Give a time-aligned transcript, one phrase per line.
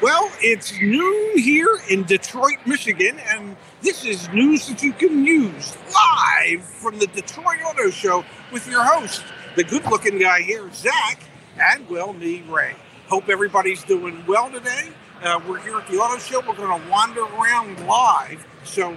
[0.00, 5.76] Well, it's noon here in Detroit, Michigan, and this is news that you can use
[5.92, 9.24] live from the Detroit Auto Show with your host,
[9.56, 11.20] the good looking guy here, Zach,
[11.60, 12.76] and well, me, Ray.
[13.08, 14.90] Hope everybody's doing well today.
[15.20, 16.40] Uh, we're here at the Auto Show.
[16.46, 18.96] We're going to wander around live, so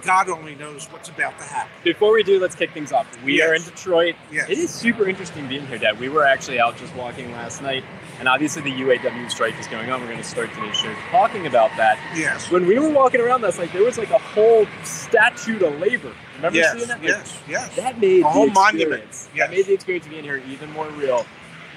[0.00, 1.70] God only knows what's about to happen.
[1.84, 3.06] Before we do, let's kick things off.
[3.22, 3.48] We Yes.
[3.50, 4.14] are in Detroit.
[4.32, 4.48] Yes.
[4.48, 6.00] It is super interesting being here, Dad.
[6.00, 7.84] We were actually out just walking last night,
[8.18, 10.00] and obviously the UAW strike is going on.
[10.00, 11.98] We're going to start today's show talking about that.
[12.16, 12.50] Yes.
[12.50, 16.12] When we were walking around that's like there was like a whole statue to labor.
[16.36, 16.72] Remember Yes.
[16.74, 16.98] seeing that?
[17.00, 17.38] Like, Yes.
[17.48, 17.76] Yes.
[17.76, 19.02] That made A whole the monument.
[19.04, 19.28] experience.
[19.34, 19.48] Yes.
[19.48, 21.26] That made the experience of being here even more real.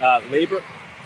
[0.02, 0.64] Uh, labor.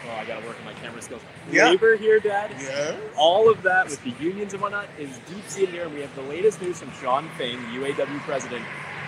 [0.08, 1.22] Oh, I got to work on my camera skills.
[1.52, 1.66] Yeah.
[1.70, 2.52] Labor here, Dad.
[2.60, 2.96] Yes.
[3.18, 5.84] All of that with the unions and whatnot is deep seated here.
[5.86, 8.64] And We have the latest news from Shawn Fain, UAW president,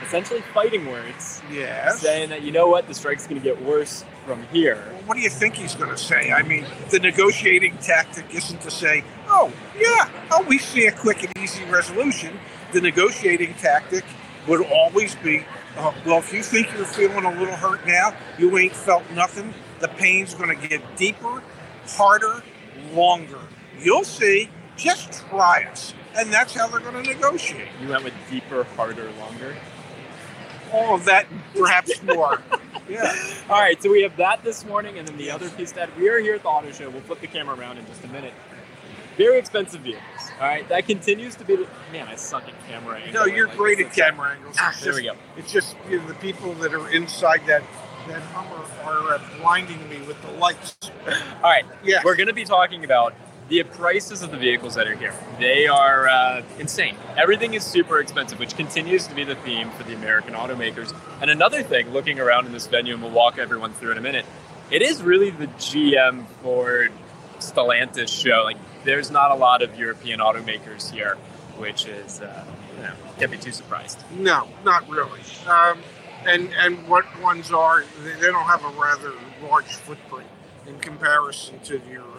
[0.05, 1.99] essentially fighting words, Yes.
[1.99, 4.83] saying that you know what, the strike's going to get worse from here.
[4.91, 6.31] Well, what do you think he's going to say?
[6.31, 11.23] I mean, the negotiating tactic isn't to say, "Oh, yeah, oh, we see a quick
[11.23, 12.37] and easy resolution."
[12.73, 14.03] The negotiating tactic
[14.47, 15.45] would always be,
[15.77, 19.53] uh, "Well, if you think you're feeling a little hurt now, you ain't felt nothing.
[19.79, 21.41] The pain's going to get deeper,
[21.87, 22.43] harder,
[22.93, 23.39] longer.
[23.79, 24.49] You'll see.
[24.75, 27.67] Just try us." And that's how they're going to negotiate.
[27.81, 29.55] You went with deeper, harder, longer.
[30.73, 32.41] All of that, perhaps more.
[32.89, 33.15] yeah.
[33.49, 36.09] All right, so we have that this morning, and then the other piece that we
[36.09, 36.89] are here at the auto show.
[36.89, 38.33] We'll flip the camera around in just a minute.
[39.17, 40.03] Very expensive vehicles.
[40.39, 42.07] All right, that continues to be the man.
[42.07, 43.13] I suck at camera angles.
[43.15, 44.55] No, you're Like, great at camera angles.
[44.59, 45.15] Ah, there just- we go.
[45.37, 47.63] It's just you know, the people that are inside that
[48.07, 50.77] that Hummer are uh, blinding me with the lights.
[51.43, 52.01] All right, Yeah.
[52.05, 53.13] we're going to be talking about
[53.49, 55.13] the prices of the vehicles that are here.
[55.39, 56.95] They are uh, insane.
[57.15, 60.93] Everything is super expensive, which continues to be the theme for the American automakers.
[61.21, 64.01] And another thing, looking around in this venue, and we'll walk everyone through in a
[64.01, 64.25] minute,
[64.69, 66.91] it is really the GM Ford
[67.39, 68.43] Stellantis show.
[68.43, 71.15] Like, there's not a lot of European automakers here,
[71.57, 74.03] which is, uh, you know, can't be too surprised.
[74.11, 75.21] No, not really.
[75.47, 75.79] Um,
[76.25, 77.85] and and what ones are?
[78.03, 80.27] They, don't have a rather large footprint
[80.65, 82.16] in comparison to uh,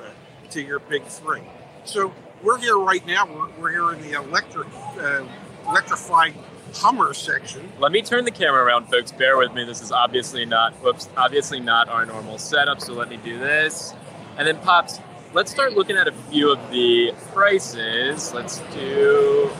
[0.50, 1.42] to your big three.
[1.84, 3.26] So we're here right now.
[3.26, 5.24] We're, we're here in the electric uh,
[5.66, 6.34] electrified
[6.74, 7.72] Hummer section.
[7.78, 9.10] Let me turn the camera around, folks.
[9.10, 9.64] Bear with me.
[9.64, 12.80] This is obviously not, whoops, obviously not our normal setup.
[12.80, 13.94] So let me do this.
[14.36, 15.00] And then, Pops,
[15.32, 18.34] let's start looking at a few of the prices.
[18.34, 19.50] Let's do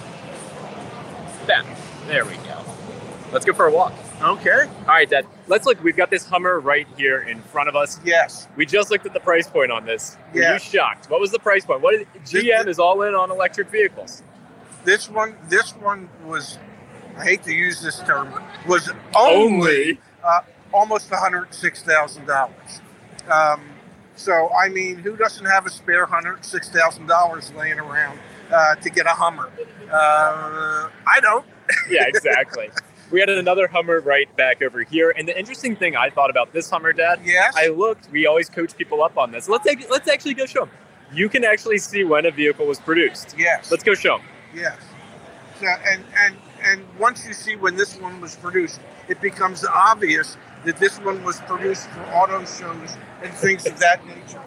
[1.47, 1.65] that.
[2.07, 2.63] There we go.
[3.33, 3.95] Let's go for a walk.
[4.21, 4.63] Okay.
[4.81, 5.27] All right, Dad.
[5.47, 5.83] Let's look.
[5.83, 8.01] We've got this Hummer right here in front of us.
[8.05, 8.49] Yes.
[8.57, 10.17] We just looked at the price point on this.
[10.35, 11.09] Were you shocked?
[11.09, 11.83] What was the price point?
[11.83, 14.23] What is, GM is all in on electric vehicles.
[14.85, 15.37] This one.
[15.49, 16.59] This one was.
[17.17, 18.33] I hate to use this term.
[18.67, 20.01] Was only.
[20.25, 20.41] uh,
[20.73, 22.81] almost $106,000.
[23.31, 23.61] Um,
[24.17, 28.19] so, I mean, who doesn't have a spare $106,000 laying around
[28.53, 29.51] uh, to get a Hummer?
[29.91, 31.47] Uh, I don't.
[31.89, 32.71] yeah, exactly.
[33.11, 35.13] we had another Hummer right back over here.
[35.17, 37.55] And the interesting thing I thought about this Hummer, Dad, Yes.
[37.57, 38.11] I looked.
[38.11, 39.49] We always coach people up on this.
[39.49, 40.71] Let's take, let's actually go show them.
[41.13, 43.35] You can actually see when a vehicle was produced.
[43.39, 43.71] yes.
[43.71, 44.27] Let's go show them.
[44.55, 44.77] yes.
[45.61, 50.37] So, and, and, and once you see when this one was produced, it becomes obvious
[50.65, 54.43] that this one was produced for auto shows and things of that nature.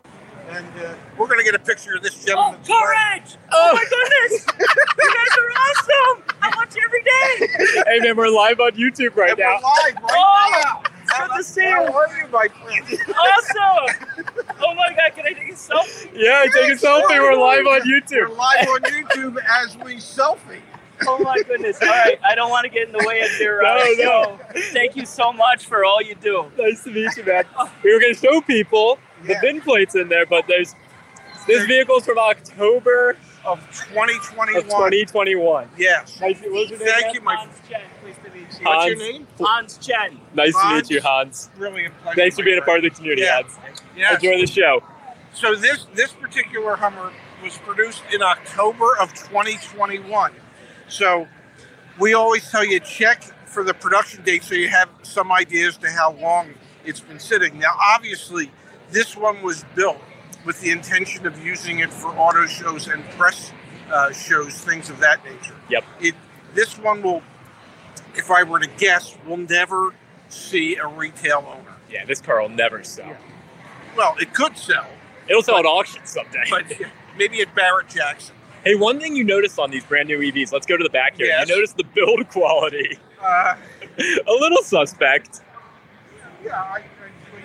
[0.50, 2.60] And uh, we're going to get a picture of this gentleman.
[2.66, 3.38] Courage!
[3.52, 4.46] Oh my goodness!
[4.60, 6.24] you guys are awesome!
[6.42, 7.84] I watch you every day!
[7.88, 9.60] hey man, we're live on YouTube right And we're now.
[9.62, 11.28] live right Oh, now.
[11.28, 11.70] good to see you.
[11.70, 13.00] How are you, my friend?
[13.16, 14.16] Awesome!
[14.64, 16.10] Oh my god, can I take a selfie?
[16.14, 17.10] Yeah, take a Yes, selfie.
[17.20, 18.30] We're live on YouTube.
[18.30, 20.60] We're live on YouTube as we selfie.
[21.08, 21.78] Oh my goodness.
[21.82, 23.96] All right, I don't want to get in the way of your uh, No, no.
[23.96, 24.40] show.
[24.74, 26.52] Thank you so much for all you do.
[26.58, 27.46] Nice to meet you, man.
[27.84, 29.42] We were going to show people the Yeah.
[29.42, 30.76] VIN plates in there, but there's
[31.48, 33.60] this vehicle's from October Of
[33.90, 34.58] 2021.
[34.58, 35.70] of 2021.
[35.78, 36.20] Yes.
[36.22, 38.66] Nice, what name, Thank you, my Hans Chen, pleased to meet you.
[38.66, 39.00] What's your Hans.
[39.00, 39.28] name?
[39.40, 40.20] Hans Chen.
[40.36, 41.50] Nice to meet you, Hans.
[41.58, 41.94] Brilliant.
[42.04, 43.42] pleasure, Thanks for my being a part of the community, Yeah.
[43.42, 43.58] Hans.
[43.96, 44.24] Yes.
[44.24, 44.84] Enjoy the show.
[45.34, 47.12] So this this particular Hummer
[47.44, 50.34] was produced in October of 2021.
[50.88, 51.28] So
[51.98, 55.90] we always tell you check for the production date so you have some ideas to
[55.90, 56.54] how long
[56.86, 57.58] it's been sitting.
[57.60, 58.52] Now, obviously,
[58.92, 60.00] this one was built
[60.46, 63.52] with the intention of using it for auto shows and press
[63.92, 65.56] uh, shows, things of that nature.
[65.70, 65.84] Yep.
[66.02, 66.16] It
[66.54, 67.22] this one will,
[68.16, 69.94] if I were to guess, will never
[70.30, 71.76] see a retail owner.
[71.90, 73.16] Yeah, this car will never sell.
[73.96, 74.88] Well, it could sell,
[75.28, 76.44] It'll sell at auction someday.
[76.50, 76.66] but
[77.18, 78.36] maybe at Barrett Jackson.
[78.64, 81.16] hey, one thing you noticed on these brand new EVs, let's go to the back
[81.18, 81.28] here.
[81.28, 81.48] Yes.
[81.50, 82.98] You notice the build quality.
[83.22, 83.56] Uh,
[84.28, 85.42] a little suspect.
[86.44, 86.84] yeah, I,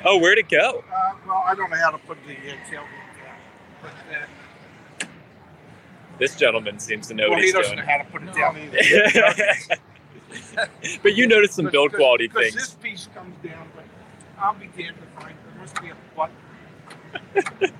[0.09, 0.85] Oh, where'd it go?
[0.95, 2.87] uh, well, I don't know how to put the uh, tailgate down,
[3.83, 3.91] but
[5.03, 5.07] uh,
[6.19, 7.87] This gentleman seems to know well, what he he's doesn't doing.
[7.87, 8.57] know how to put it down
[10.57, 10.69] either.
[11.03, 12.55] but you noticed some build quality things.
[12.55, 13.85] this piece comes down, but
[14.39, 15.29] I'll be damned if I.
[15.29, 16.37] There must be a button.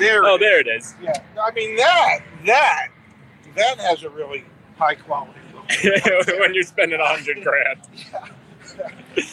[0.00, 0.24] there.
[0.24, 0.40] Oh, it is.
[0.40, 0.94] there it is.
[1.02, 1.12] Yeah.
[1.42, 2.88] I mean that that
[3.56, 4.44] that has a really
[4.78, 5.64] high quality look.
[6.40, 7.80] when you're spending a hundred grand.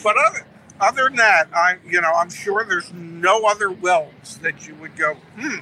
[0.02, 0.46] But other
[0.80, 4.96] other than that, I you know I'm sure there's no other welds that you would
[4.96, 5.14] go.
[5.38, 5.58] Hmm.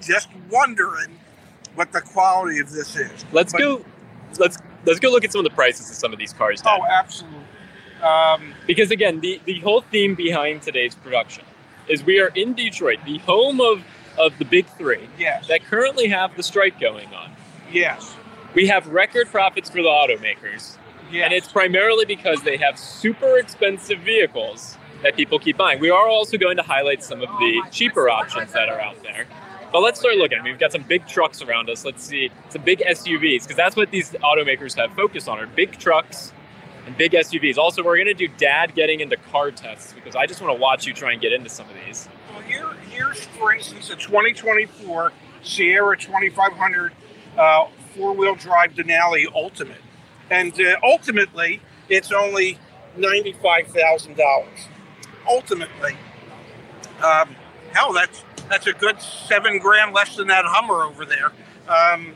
[0.00, 1.18] Just wondering
[1.74, 3.24] what the quality of this is.
[3.32, 3.84] Let's But- go.
[4.38, 6.60] Let's let's go look at some of the prices of some of these cars.
[6.60, 6.78] Dad.
[6.80, 7.40] Oh, absolutely.
[8.02, 11.44] Um, Because again, the, the whole theme behind today's production
[11.88, 13.82] is we are in Detroit, the home of,
[14.18, 15.46] of the big three yes.
[15.48, 17.30] that currently have the strike going on.
[17.72, 18.14] yes.
[18.54, 20.76] We have record profits for the automakers,
[21.10, 21.24] Yes.
[21.24, 25.78] and it's primarily because they have super expensive vehicles that people keep buying.
[25.80, 29.26] We are also going to highlight some of the cheaper options that are out there.
[29.72, 30.42] But let's start looking.
[30.42, 31.84] We've got some big trucks around us.
[31.84, 35.78] Let's see some big SUVs because that's what these automakers have focused on: are big
[35.78, 36.32] trucks
[36.86, 37.58] and big SUVs.
[37.58, 40.60] Also, we're going to do Dad getting into car tests because I just want to
[40.60, 42.08] watch you try and get into some of these.
[42.32, 45.12] Well, here, here's for instance a 2024
[45.42, 46.92] Sierra 2500
[47.36, 49.80] uh, four-wheel drive Denali Ultimate,
[50.30, 52.58] and uh, ultimately it's only
[52.96, 54.68] ninety-five thousand dollars.
[55.28, 55.96] Ultimately,
[57.04, 57.34] um,
[57.72, 61.32] hell, that's that's a good seven grand less than that Hummer over there.
[61.68, 62.14] Um,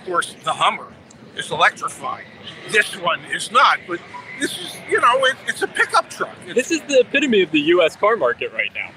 [0.00, 0.92] of course, the Hummer
[1.36, 2.24] is electrified.
[2.70, 4.00] This one is not, but
[4.40, 6.36] this is, you know, it, it's a pickup truck.
[6.46, 7.96] It's This is the epitome of the U.S.
[7.96, 8.90] car market right now.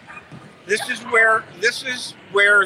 [0.67, 2.65] this is where this is where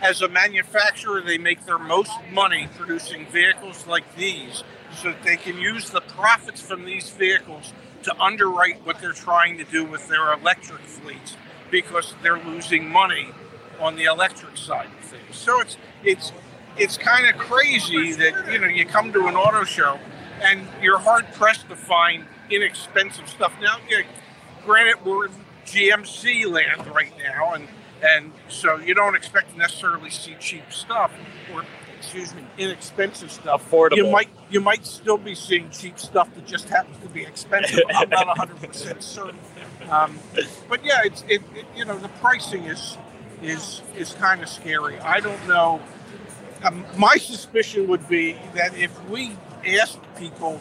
[0.00, 4.62] as a manufacturer they make their most money producing vehicles like these
[4.96, 7.72] so that they can use the profits from these vehicles
[8.02, 11.36] to underwrite what they're trying to do with their electric fleets
[11.70, 13.28] because they're losing money
[13.80, 15.36] on the electric side of things.
[15.36, 16.32] So it's it's
[16.76, 19.98] it's kind of crazy that you know you come to an auto show
[20.42, 23.52] and you're hard pressed to find inexpensive stuff.
[23.60, 24.02] Now yeah,
[24.64, 25.32] granted we're in
[25.66, 27.68] GMC land right now, and
[28.02, 31.12] and so you don't expect to necessarily see cheap stuff
[31.52, 31.64] or
[31.98, 33.68] excuse me, inexpensive stuff.
[33.68, 33.96] Affordable.
[33.96, 37.80] You might you might still be seeing cheap stuff that just happens to be expensive.
[37.94, 39.38] I'm not 100 percent certain,
[39.90, 40.18] um,
[40.68, 42.96] but yeah, it's it, it you know the pricing is
[43.42, 44.98] is is kind of scary.
[45.00, 45.80] I don't know.
[46.64, 49.36] Um, my suspicion would be that if we
[49.66, 50.60] asked people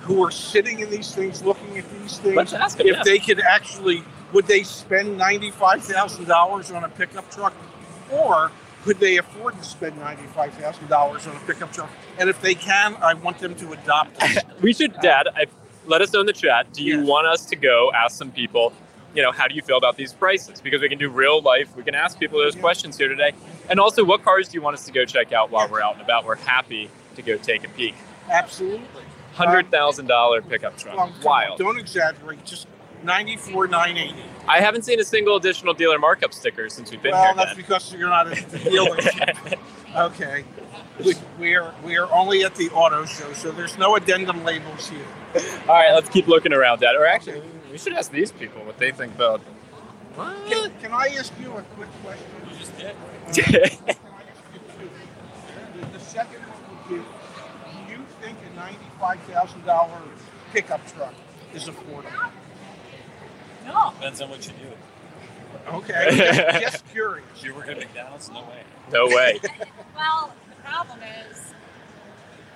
[0.00, 2.62] who are sitting in these things, looking at these things, them.
[2.62, 3.02] if yeah.
[3.04, 7.54] they could actually would they spend ninety-five thousand dollars on a pickup truck
[8.12, 8.50] or
[8.84, 12.54] could they afford to spend ninety-five thousand dollars on a pickup truck and if they
[12.54, 15.28] can i want them to adopt it we should, Dad.
[15.36, 15.46] I,
[15.86, 16.72] let us know in the chat.
[16.72, 17.06] Do you Yes.
[17.08, 18.72] want us to go ask some people?
[19.14, 20.60] You know, how do you feel about these prices?
[20.60, 21.74] Because we can do real life.
[21.76, 22.60] We can ask people those Yeah.
[22.62, 23.34] questions here today.
[23.70, 25.92] And also, what cars do you want us to go check out while we're out
[25.92, 26.24] and about?
[26.24, 27.94] We're happy to go take a peek.
[28.28, 29.02] absolutely
[29.34, 30.96] Hundred thousand dollar pickup truck.
[30.96, 31.58] Well, Wild.
[31.58, 32.66] don't exaggerate just
[33.04, 37.24] 94 980 I haven't seen a single additional dealer markup sticker since we've been well
[37.24, 37.34] here.
[37.34, 37.56] that's Dad.
[37.56, 39.58] because you're not at the dealership
[39.96, 40.44] okay
[41.04, 45.04] we, we're we're only at the auto show so there's no addendum labels here
[45.68, 46.96] All right, let's keep looking around, Dad.
[46.96, 49.42] Or actually, we should ask these people what they think about.
[50.48, 52.26] can, can i ask you a quick question
[52.78, 52.92] Yeah.
[53.34, 53.88] Can I ask
[54.54, 54.90] you two?
[55.80, 60.00] The- The second one would be, do you think a ninety-five thousand dollar
[60.52, 61.12] pickup truck
[61.52, 62.30] is affordable?
[63.66, 63.92] No.
[63.98, 65.72] Depends on what you do.
[65.76, 67.26] Okay, just, just curious.
[67.36, 68.62] If you work at McDonald's, no way.
[68.92, 69.40] no way.
[69.96, 71.38] Well, the problem is,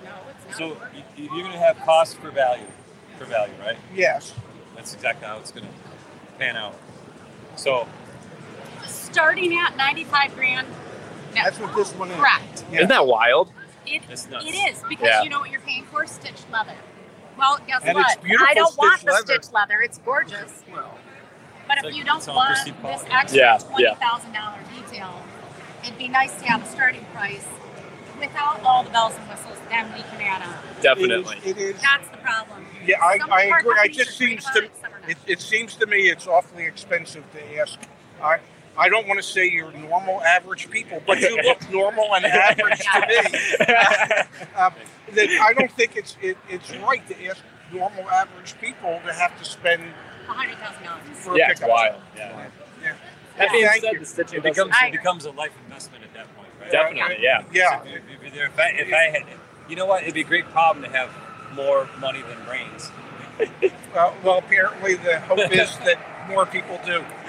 [0.04, 0.56] no, it's not.
[0.56, 0.76] So
[1.16, 2.66] you, you're going to have cost for value,
[3.18, 3.76] for value, right?
[3.94, 4.32] Yes,
[4.76, 5.72] That's exactly how it's going to
[6.38, 6.78] pan out.
[7.56, 7.88] So
[8.86, 10.68] starting at 95 grand.
[11.34, 11.42] No.
[11.44, 12.16] that's what this one is.
[12.16, 12.64] Correct.
[12.70, 12.76] Yeah.
[12.78, 13.52] Isn't that wild?
[13.86, 14.44] It, It's nuts.
[14.46, 15.22] it is because Yeah.
[15.22, 16.06] you know what you're paying for?
[16.06, 16.74] Stitched leather.
[17.40, 18.12] Well, guess And what?
[18.12, 19.26] it's beautiful I don't want stitched the leather.
[19.26, 19.80] stitched leather.
[19.82, 20.62] It's gorgeous.
[20.72, 20.98] Well,
[21.66, 23.94] But It's if like- you don't want this extra Yeah, twenty yeah.
[23.94, 25.22] thousand dollar detail,
[25.84, 27.46] it'd be nice to have a starting price
[28.18, 29.56] without all the bells and whistles.
[29.70, 30.54] Then we can add on.
[30.82, 31.36] Definitely.
[31.44, 31.56] It is.
[31.56, 32.66] It is That's the problem.
[32.84, 33.72] yeah, I, Some I agree.
[33.84, 35.10] It just seems to it, some are not.
[35.10, 37.78] it, it seems to me it's awfully expensive to ask.
[38.22, 38.40] I
[38.76, 42.78] I don't want to say you're normal, average people, but you look normal and average
[42.78, 43.16] to me.
[44.56, 44.70] uh,
[45.14, 49.36] that I don't think it's it, it's right to ask normal average people to have
[49.38, 49.82] to spend
[50.28, 51.02] A hundred thousand dollars.
[51.14, 51.74] for a yeah, it's pickup.
[51.74, 52.02] wild.
[52.16, 52.48] yeah,
[52.82, 52.94] Yeah.
[53.38, 53.98] That being Thank said, you.
[54.00, 56.70] the stitching it becomes it becomes a life investment at that point, right?
[56.70, 57.42] definitely, yeah.
[57.52, 57.82] Yeah.
[57.82, 59.22] So if, if, if, I, if I had,
[59.68, 61.10] you know what, it'd be a great problem to have
[61.54, 62.90] more money than brains.
[63.94, 65.98] Uh, well, apparently the hope is that
[66.30, 67.04] more people do.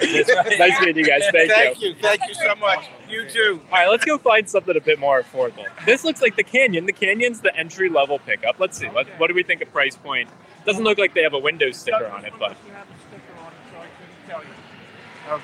[0.58, 1.22] nice meeting you guys.
[1.32, 1.94] Thank, Thank you.
[2.00, 2.86] Thank you so much.
[3.08, 3.60] You too.
[3.70, 5.66] All right, let's go find something a bit more affordable.
[5.84, 6.86] This looks like the Canyon.
[6.86, 8.58] The Canyon's the entry level pickup.
[8.58, 8.86] Let's see.
[8.86, 10.30] What, what do we think of price point?
[10.64, 13.38] Doesn't look like they have a Windows sticker on it, but You have a sticker
[13.40, 14.48] on it, so I couldn't tell you.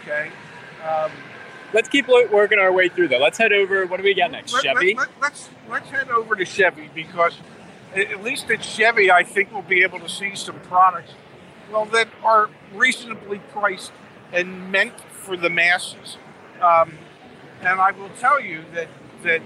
[0.01, 0.31] Okay.
[0.89, 1.11] Um,
[1.73, 3.19] let's keep lo- working our way through though.
[3.19, 3.87] Let's head over.
[3.87, 4.53] What do we got next?
[4.53, 4.95] let, Chevy.
[4.95, 7.37] Let, let, us let's head over to Chevy because
[7.95, 11.13] at at least at Chevy, I think we'll be able to see some products
[11.71, 13.93] well that are reasonably priced
[14.33, 16.17] and meant for the masses.
[16.61, 16.93] Um,
[17.61, 18.89] and I will tell you that
[19.23, 19.43] that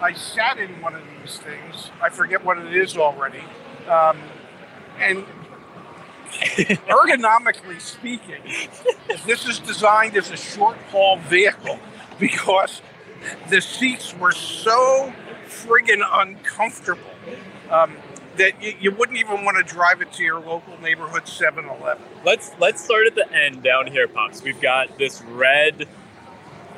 [0.00, 1.90] I sat in one of these things.
[2.02, 3.42] I forget what it is already,
[3.88, 4.18] um,
[4.98, 5.24] and
[6.32, 8.42] ergonomically speaking,
[9.26, 11.78] this is designed as a short haul vehicle
[12.18, 12.82] because
[13.48, 15.12] the seats were so
[15.46, 17.02] friggin' uncomfortable
[17.70, 17.96] um,
[18.36, 22.02] that you, you wouldn't even want to drive it to your local neighborhood 7-Eleven.
[22.24, 24.42] let's let's start at the end down here, pops.
[24.42, 25.88] We've got this red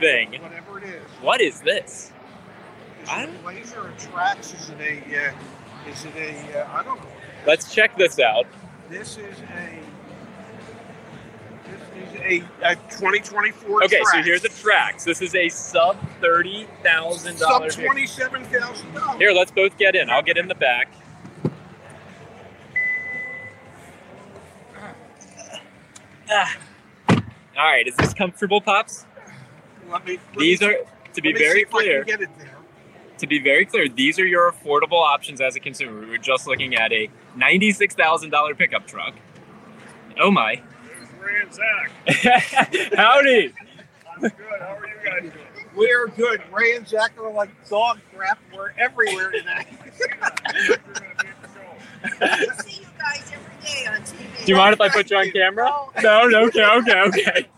[0.01, 0.33] thing.
[0.43, 1.03] Whatever it is.
[1.21, 2.13] What is this?
[3.03, 4.55] Is I it a or Trax?
[4.55, 5.29] Is it a?
[5.29, 6.65] Uh, is it a?
[6.65, 7.07] Uh, I don't know.
[7.47, 8.47] Let's check this out.
[8.89, 9.79] This is a.
[11.67, 13.85] This is a, a 2024.
[13.85, 15.05] Okay, so here's the Trax.
[15.05, 17.75] This is a sub thirty thousand dollars.
[17.75, 17.77] sub dollars.
[17.77, 19.19] twenty-seven thousand dollars.
[19.19, 20.09] Here, let's both get in.
[20.09, 20.89] I'll get in the back.
[26.31, 26.57] Ah.
[27.09, 27.23] All
[27.57, 29.07] right, is this comfortable, pops?
[29.91, 30.19] Let me.
[30.35, 30.75] Let These me, are
[31.13, 32.05] to be let me see very if I can clear.
[32.05, 32.51] get it there.
[33.19, 36.01] To be very clear, these are your affordable options as a consumer.
[36.01, 39.15] We were just looking at a ninety-six thousand dollar pickup truck.
[40.19, 40.61] Oh my!
[41.21, 41.91] Ray and Zach.
[42.97, 43.53] Howdy!
[44.15, 44.33] I'm good.
[44.61, 45.67] How are you guys doing?
[45.77, 46.43] We're good.
[46.53, 48.39] Ray and Zach are like dog crap.
[48.55, 49.67] We're everywhere today.
[50.01, 50.35] You're gonna
[51.21, 52.21] be at the show.
[52.21, 54.45] I see you guys every day on TV.
[54.47, 55.71] Do you mind if I put you on camera?
[56.03, 57.49] No, no, okay, okay, okay.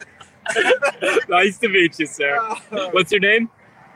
[1.29, 2.39] nice to meet you, sir.
[2.93, 3.51] What's your name?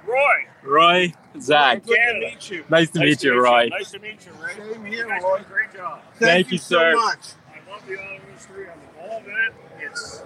[0.06, 0.46] Roy.
[0.62, 1.12] Roy.
[1.40, 1.84] Zach.
[1.84, 2.64] Good to meet you.
[2.68, 3.68] Nice to nice meet you, Roy.
[3.68, 4.72] Nice to meet you, Ray.
[4.72, 5.40] Same here, guys Roy.
[5.48, 6.00] great job.
[6.16, 6.94] Thank you, so sir.
[6.94, 7.18] much.
[7.48, 8.66] I love the auto industry.
[8.68, 9.54] I'm involved in it.
[9.86, 10.22] It's.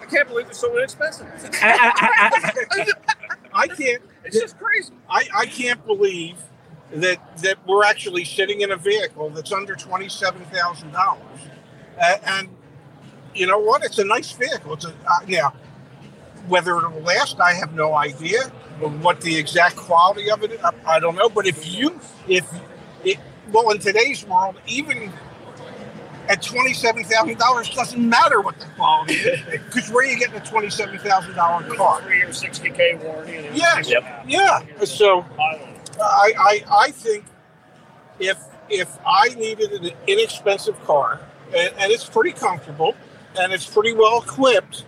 [0.00, 1.26] I can't believe it's so inexpensive.
[1.62, 4.02] I can't.
[4.24, 4.92] It's just crazy.
[5.08, 6.36] I, I can't believe
[6.92, 11.40] that that we're actually sitting in a vehicle that's under twenty seven thousand dollars,
[12.24, 12.48] and
[13.34, 13.84] you know what?
[13.84, 14.74] It's a nice vehicle.
[14.74, 15.52] It's a uh, now
[16.48, 18.44] whether it'll last, I have no idea.
[18.78, 21.28] What the exact quality of it, I, I don't know.
[21.28, 22.46] But if you if
[23.04, 23.18] it
[23.50, 25.12] well in today's world, even
[26.28, 30.18] at twenty seven thousand dollars, doesn't matter what the quality is because where are you
[30.18, 32.02] getting a twenty seven thousand dollar car?
[32.02, 33.36] Three or 60k warranty.
[33.36, 33.82] And Yeah.
[33.82, 34.24] Yep.
[34.26, 34.84] Yeah.
[34.84, 35.22] So.
[35.22, 35.75] Highland.
[36.00, 37.24] I, I, I think
[38.18, 38.38] if
[38.68, 41.20] if I needed an inexpensive car
[41.56, 42.94] and, and it's pretty comfortable
[43.38, 44.84] and it's pretty well equipped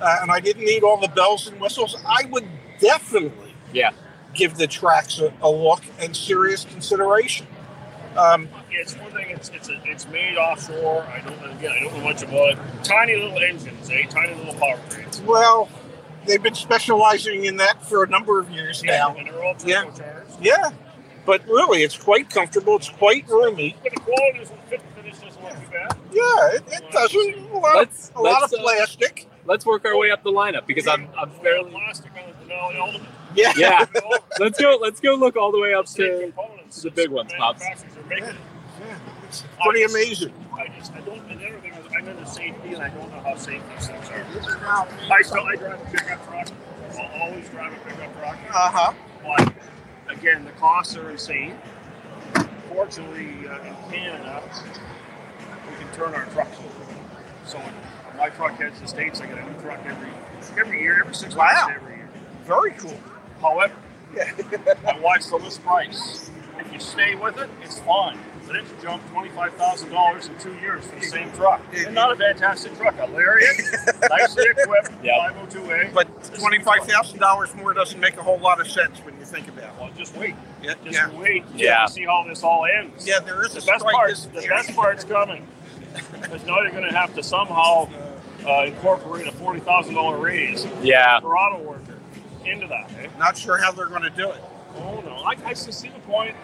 [0.00, 2.46] uh, and I didn't need all the bells and whistles, I would
[2.80, 3.90] definitely Yeah.
[4.34, 7.46] give the Trax a, a look and serious consideration.
[8.16, 9.30] Um, It's one thing.
[9.30, 11.02] It's it's a, it's made offshore.
[11.04, 11.50] I don't know.
[11.52, 12.58] Again, I don't know much about it.
[12.82, 14.06] Tiny little engines, eh?
[14.06, 15.20] Tiny little power trains.
[15.20, 15.68] well,
[16.26, 19.14] they've been specializing in that for a number of years now.
[19.16, 19.84] And they're all Yeah.
[19.84, 20.36] turbocharged.
[20.40, 20.70] Yeah,
[21.26, 22.76] but really, it's quite comfortable.
[22.76, 23.76] It's quite roomy.
[23.82, 25.96] But the quality doesn't fit finish doesn't look too bad.
[26.12, 27.50] Yeah, it, it doesn't.
[27.52, 29.26] A lot, Let's- a lot let's, of uh, plastic.
[29.46, 32.76] Let's work our way up the lineup because I'm I'm fairly plastic on the Denali
[32.80, 33.08] Ultimate.
[33.34, 33.52] Yeah.
[33.56, 33.86] yeah.
[34.38, 34.78] Let's go.
[34.80, 36.20] Let's go look all the way up Same to.
[36.32, 36.82] components.
[36.82, 37.60] the big ones, Pops.
[37.60, 38.34] Manufacturers are making it.
[38.86, 38.98] Yeah,
[39.28, 40.32] it's pretty amazing.
[40.56, 41.29] I just, I don't,
[42.08, 43.88] and the other thing is, I'm into safety and I don't know how safe these
[43.88, 44.26] things are.
[45.12, 46.48] I still, I drive a pickup truck.
[46.98, 48.38] I'll always drive a pickup truck.
[48.52, 48.92] Uh huh.
[49.24, 49.52] But
[50.14, 51.56] again, the costs are insane.
[52.68, 54.42] Fortunately, uh, in Canada,
[55.68, 56.94] we can turn our trucks over.
[57.46, 57.74] So when
[58.16, 60.08] my truck heads to the States, I get a new truck every
[60.58, 61.46] every year, every six Wow.
[61.66, 62.08] months, every year.
[62.44, 62.98] Very cool.
[63.40, 63.74] However,
[64.88, 66.30] I watched the list price.
[66.60, 68.18] If you stay with it, it's fine.
[68.46, 71.60] But it's jumped twenty-five thousand dollars in two years for the same truck.
[71.74, 73.56] And not a fantastic truck, a Lariat,
[74.10, 75.30] nicely equipped, Yeah.
[75.30, 75.92] 502A.
[75.94, 79.46] But twenty-five thousand dollars more doesn't make a whole lot of sense when you think
[79.48, 79.80] about it.
[79.80, 80.34] Well, just wait.
[80.62, 81.44] Yeah, Just yeah, wait.
[81.54, 81.86] Yeah.
[81.86, 83.06] See how this all ends.
[83.06, 83.20] yeah.
[83.20, 85.46] There is The a best part, this the best part's coming.
[86.12, 87.88] Because now you're going to have to somehow
[88.46, 91.20] uh, incorporate a forty thousand dollar raise Yeah.
[91.20, 91.98] for auto worker
[92.44, 92.90] into that.
[92.98, 93.06] Eh?
[93.18, 94.42] Not sure how they're going to do it.
[94.80, 96.34] Oh no, I, I see the point.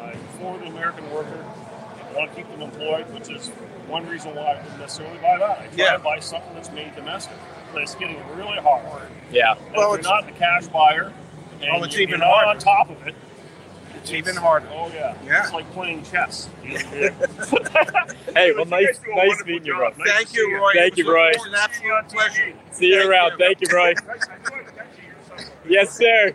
[0.00, 1.44] I, I'm for the American worker.
[2.08, 3.48] I want to keep them employed, which is
[3.88, 5.58] one reason why I wouldn't necessarily buy that.
[5.60, 5.92] I try Yeah.
[5.92, 7.36] to buy something that's made domestic,
[7.72, 9.08] but it's getting really hard.
[9.30, 9.54] Yeah.
[9.54, 12.20] And Well, if it's- you're not the cash buyer, oh, and Oh, it's you're even
[12.20, 12.48] not harder.
[12.50, 13.14] on top of it,
[13.96, 14.68] It's even harder.
[14.72, 15.14] Oh yeah.
[15.24, 15.42] Yeah.
[15.44, 16.48] It's like playing chess.
[18.34, 19.94] Hey, well, nice, nice meeting you, job.
[19.96, 20.04] bro.
[20.04, 20.72] Nice Thank you, see Roy.
[20.74, 21.28] Thank you, was Roy.
[21.30, 22.52] It was an absolute pleasure.
[22.72, 23.30] See you Thank around.
[23.32, 23.38] you.
[23.38, 23.92] Thank you, Roy.
[23.94, 24.16] Nice- I knew
[24.56, 25.46] I could get you or something.
[25.68, 26.34] Yes, sir.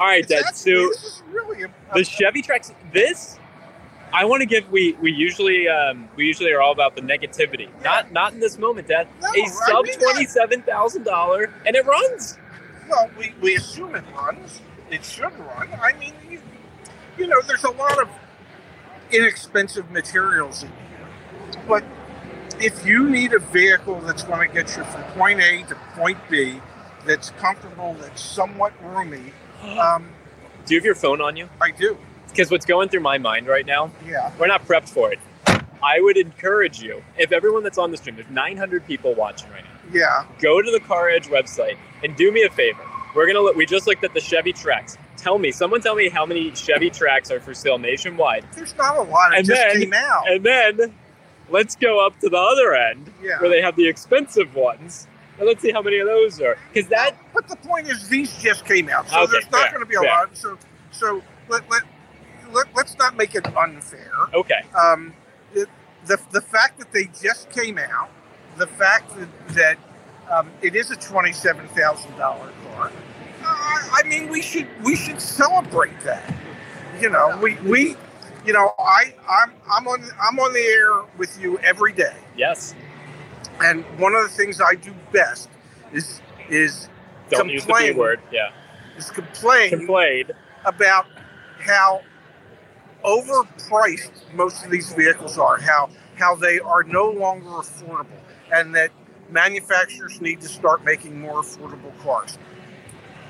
[0.00, 0.56] All right, Dad.
[0.56, 0.90] So
[1.30, 2.72] really the Chevy Trax.
[2.90, 3.38] This,
[4.14, 4.68] I want to give.
[4.70, 7.68] We we usually um, we usually are all about the negativity.
[7.84, 9.06] Not not in this moment, Dad.
[9.20, 12.38] No, a sub twenty seven thousand dollar, and it runs.
[12.88, 14.62] Well, we, we assume it runs.
[14.90, 15.68] It should run.
[15.80, 16.40] I mean, you,
[17.18, 18.08] you know, there's a lot of
[19.12, 21.60] inexpensive materials in here.
[21.68, 21.84] But
[22.58, 26.18] if you need a vehicle that's going to get you from point A to point
[26.28, 26.58] B,
[27.06, 29.32] that's comfortable, that's somewhat roomy,
[29.78, 30.08] um,
[30.66, 31.48] Do you have your phone on you?
[31.60, 31.96] I do.
[32.28, 34.30] Because what's going through my mind right now, Yeah.
[34.38, 35.18] we're not prepped for it.
[35.82, 39.64] I would encourage you, if everyone that's on the stream, there's 900 people watching right
[39.64, 39.70] now.
[39.92, 40.24] Yeah.
[40.40, 42.82] go to the Car Edge website and do me a favor.
[43.14, 43.56] We're gonna look.
[43.56, 44.96] We just looked at the Chevy Trax.
[45.16, 48.96] Tell me, someone tell me how many Chevy Trax are for sale nationwide, There's not
[48.96, 49.32] a lot.
[49.32, 50.28] It And just then- came out.
[50.30, 50.94] and then
[51.48, 53.40] let's go up to the other end yeah.
[53.40, 55.08] where they have the expensive ones,
[55.44, 56.56] let's see how many of those are.
[56.72, 59.80] Because that But the point is, these just came out, so Okay, there's not going
[59.80, 60.36] to be a lot.
[60.36, 60.58] So,
[60.90, 61.82] so let, let,
[62.52, 64.12] let, let's not make it unfair.
[64.34, 65.14] okay, um,
[65.54, 65.68] it,
[66.06, 68.10] the, the fact that they just came out,
[68.56, 69.78] the fact that, that
[70.30, 72.92] um, it is a twenty-seven thousand dollar car.
[73.42, 76.34] Uh, I mean, we should we should celebrate that.
[77.00, 77.96] You know, we, we
[78.44, 82.74] you know, I I'm I'm on I'm on the air with you every day, yes.
[83.60, 85.48] And one of the things I do best
[85.92, 86.88] is is
[87.30, 87.96] Don't use the B Complain.
[87.96, 88.20] word.
[88.32, 88.50] Yeah,
[88.96, 90.24] is complain complain.
[90.64, 91.06] about
[91.58, 92.02] how
[93.04, 98.20] overpriced most of these vehicles are, how how they are no longer affordable,
[98.52, 98.90] and that
[99.30, 102.38] manufacturers need to start making more affordable cars.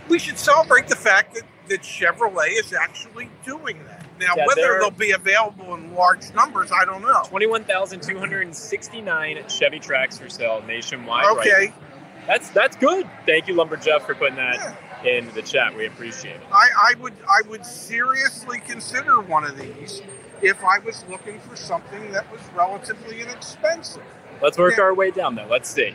[0.09, 4.00] We should celebrate the fact that, that Chevrolet is actually doing that.
[4.21, 7.23] Now, Yeah, whether they'll be available in large numbers, I don't know.
[7.27, 11.25] Twenty-one thousand two hundred and sixty-nine Chevy Trax for sale nationwide.
[11.39, 12.27] Okay, now.
[12.27, 13.09] that's that's good.
[13.27, 15.11] Thank you, Lumber Jeff, for putting that yeah.
[15.11, 15.75] in the chat.
[15.75, 16.43] We appreciate it.
[16.53, 20.03] I, I would I would seriously consider one of these
[20.43, 24.03] if I was looking for something that was relatively inexpensive.
[24.43, 24.85] Let's work Yeah.
[24.85, 25.47] our way down though.
[25.51, 25.95] Let's see.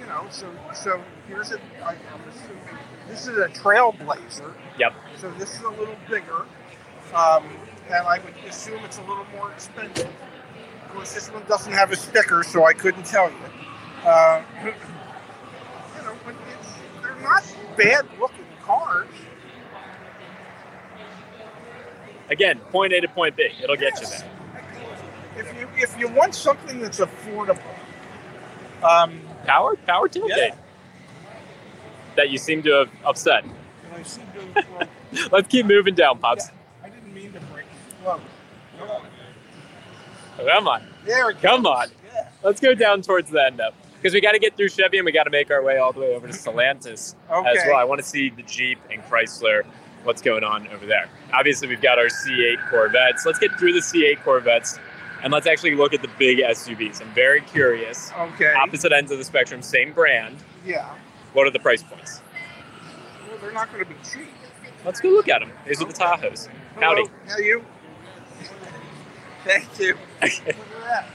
[0.00, 1.58] you know, so so here's a.
[1.84, 4.52] I, I'm assuming this is a Trailblazer.
[4.78, 4.94] Yep.
[5.16, 6.44] So this is a little bigger,
[7.14, 7.44] um,
[7.86, 10.08] and I would assume it's a little more expensive.
[10.84, 13.36] Of course, this one doesn't have a sticker, so I couldn't tell you.
[14.04, 14.70] Uh, you
[16.02, 17.44] know, but it's, they're not
[17.76, 19.08] bad-looking cars.
[22.30, 23.50] Again, point A to point B.
[23.62, 24.30] It'll get you there.
[25.36, 27.60] If you if you want something that's affordable,
[28.82, 30.28] um, Power, power tailgate.
[30.28, 30.54] Yeah.
[32.16, 33.44] That you seem to have upset.
[33.44, 33.54] and
[33.94, 34.64] I seem to.
[34.72, 34.88] Well,
[35.32, 36.48] Let's keep moving down, pops.
[36.48, 36.65] I didn't mean to
[38.06, 38.20] Come
[38.88, 39.02] on.
[40.38, 41.72] Come on, There it Come goes.
[41.72, 41.88] on.
[42.14, 42.28] Yeah.
[42.44, 45.04] let's go down towards the end up because we got to get through Chevy and
[45.04, 47.48] we got to make our way all the way over to Stellantis Okay.
[47.50, 47.76] as well.
[47.76, 49.64] I want to see the Jeep and Chrysler.
[50.04, 51.08] What's going on over there?
[51.32, 53.26] Obviously, we've got our C8 Corvettes.
[53.26, 54.78] Let's get through the C8 Corvettes
[55.24, 57.00] and let's actually look at the big SUVs.
[57.02, 58.12] I'm very curious.
[58.16, 58.52] Okay.
[58.52, 60.36] Opposite ends of the spectrum, same brand.
[60.64, 60.94] Yeah.
[61.32, 62.20] What are the price points?
[63.28, 64.28] Well, they're not going to be cheap.
[64.84, 65.50] Let's go look at them.
[65.66, 66.48] These are the Tahoes.
[66.78, 67.04] Howdy.
[67.26, 67.64] How are you?
[69.44, 69.94] Thank you.
[70.22, 71.06] Look at that.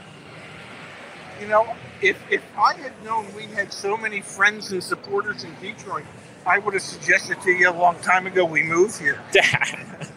[1.40, 5.54] You know, if if I had known we had so many friends and supporters in
[5.60, 6.06] Detroit,
[6.46, 9.20] I would have suggested to you a long time ago we move here.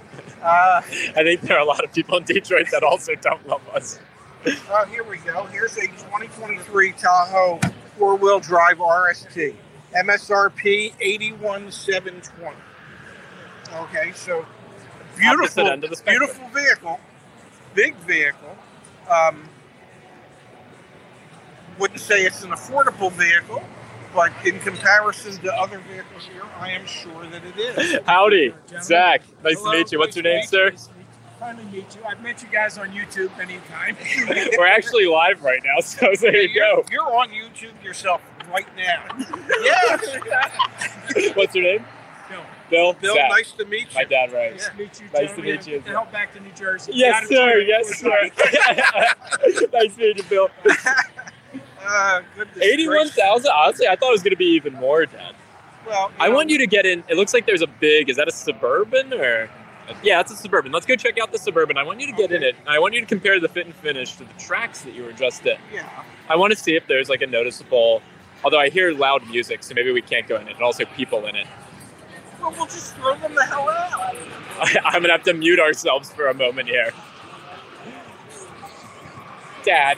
[0.44, 3.66] Uh, I think there are a lot of people in Detroit that also don't love
[3.70, 3.98] us.
[4.44, 5.44] uh, here we go.
[5.44, 7.58] Here's a 2023 Tahoe
[7.96, 9.54] four-wheel drive RST.
[9.96, 12.56] MSRP 81720.
[13.72, 14.44] Okay, so
[15.16, 17.00] beautiful, end of the beautiful vehicle,
[17.74, 18.56] big vehicle.
[19.10, 19.48] Um,
[21.78, 23.62] wouldn't say it's an affordable vehicle,
[24.14, 27.98] but in comparison to other vehicles here, I am sure that it is.
[28.06, 29.22] Howdy, Zach.
[29.42, 29.98] Nice Hello, to meet you.
[29.98, 30.70] What's your name, nice sir?
[30.70, 31.04] to meet you.
[31.40, 32.04] Finally meet you.
[32.06, 33.98] I've met you guys on YouTube many times.
[34.56, 36.84] We're actually live right now, so there you you're, go.
[36.90, 39.04] you're on YouTube yourself right now.
[39.62, 41.84] yes, What's your name?
[42.70, 42.94] Bill, Bill.
[43.00, 43.14] Bill.
[43.14, 43.30] Zach.
[43.30, 43.94] Nice to meet you.
[43.94, 44.52] My dad, right?
[44.52, 45.06] nice to meet you.
[45.12, 45.76] Nice to meet you.
[45.76, 46.92] And help back to New Jersey.
[46.94, 47.58] Yes, sir.
[47.60, 48.08] Yes, sir.
[49.72, 50.48] nice to meet you, Bill.
[51.86, 53.14] Uh, goodness Eighty-one gracious.
[53.14, 53.50] thousand.
[53.54, 55.34] Honestly, I thought it was going to be even more, Dad.
[55.86, 57.04] Well, I want you to get in.
[57.08, 58.08] It looks like there's a big.
[58.08, 59.50] Is that a suburban or?
[60.02, 60.72] Yeah, it's a suburban.
[60.72, 61.76] Let's go check out the suburban.
[61.76, 62.56] I want you to get in it.
[62.66, 65.12] I want you to compare the fit and finish to the Trax that you were
[65.12, 65.58] just in.
[65.70, 65.86] Yeah.
[66.30, 68.00] I want to see if there's like a noticeable.
[68.42, 70.54] Although I hear loud music, so maybe we can't go in it.
[70.54, 71.46] And also people in it.
[72.44, 74.14] Well, we'll just throw them the hell out.
[74.84, 76.92] I'm gonna have to mute ourselves for a moment here.
[79.64, 79.96] Dad,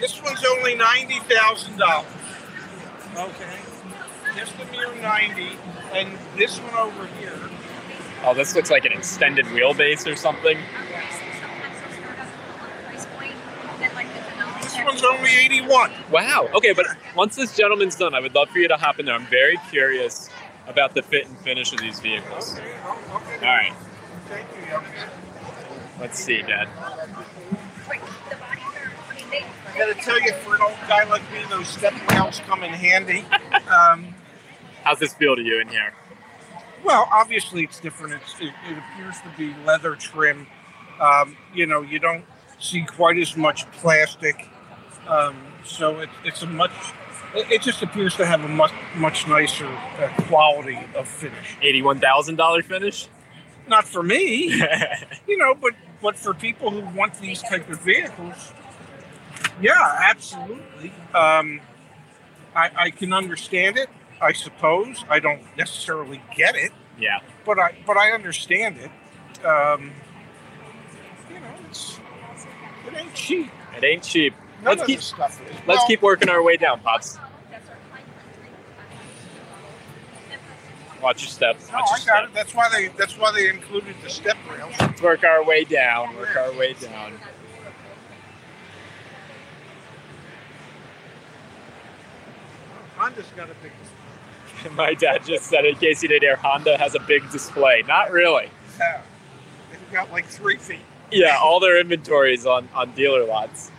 [0.00, 2.06] This one's only ninety thousand dollars.
[3.16, 3.58] Okay,
[4.36, 5.50] just a mere ninety,
[5.92, 7.38] and this one over here.
[8.24, 10.58] oh, this looks like an extended wheelbase or something.
[14.72, 15.90] This one's only eighty-one.
[16.10, 16.48] Wow.
[16.54, 19.14] Okay, but once this gentleman's done, I would love for you to hop in there.
[19.14, 20.28] I'm very curious
[20.66, 22.56] about the fit and finish of these vehicles.
[22.58, 22.74] Okay,
[23.14, 23.46] okay.
[23.46, 23.72] All right,
[24.28, 25.08] Thank you, young man.
[26.00, 26.68] let's see, Dad.
[27.90, 32.72] I gotta tell you, for an old guy like me, those step rails come in
[32.72, 33.24] handy.
[33.72, 34.14] Um,
[34.84, 35.94] How's this feel to you in here?
[36.84, 38.14] well, obviously it's different.
[38.14, 40.46] It's, it, it appears to be leather trim.
[41.00, 42.24] Um, you know, you don't
[42.58, 44.46] see quite as much plastic,
[45.08, 46.72] um, so it, it's a much.
[47.34, 51.56] It, it just appears to have a much much nicer uh, quality of finish.
[51.60, 53.08] Eighty-one thousand dollar finish.
[53.68, 54.60] Not for me,
[55.28, 58.52] you know, but but for people who want these type of vehicles,
[59.60, 60.92] yeah, absolutely.
[61.14, 61.60] Um,
[62.54, 63.88] I, I can understand it.
[64.20, 67.20] I suppose I don't necessarily get it, yeah.
[67.44, 68.90] but I but I understand it.
[69.44, 69.92] Um,
[71.28, 71.98] you know, it's
[72.86, 73.50] it ain't cheap.
[73.76, 74.34] It ain't cheap.
[74.62, 75.56] None Let's keep stuff is.
[75.66, 77.18] let's Well, keep working our way down, pops.
[81.02, 81.68] Watch your steps.
[81.68, 82.34] No, Watch your I got it.
[82.34, 84.72] That's why they that's why they included the step rails.
[84.78, 86.14] Let's work our way down.
[86.14, 87.18] Work our way down.
[92.96, 93.72] Honda's got a big.
[94.76, 97.82] My dad just said, in case you didn't hear, Honda has a big display.
[97.88, 98.48] Not really.
[98.78, 99.02] Yeah,
[99.72, 100.78] they've got like three feet.
[101.10, 103.71] Yeah, all their inventory is on, on dealer lots.